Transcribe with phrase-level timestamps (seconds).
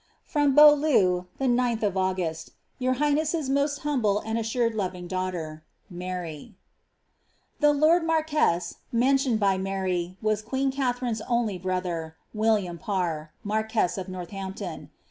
[0.31, 6.53] Prom Beaulieu, the 9th of August, Your highness*s most humble and assured loving daughter," MAaTi/'
[7.59, 14.09] The lord marquess, mentioned by Mary, was queen Katharine's only brother, William Parr, marquess of
[14.09, 14.89] Northampton.